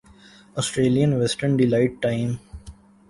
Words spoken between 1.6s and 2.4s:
light time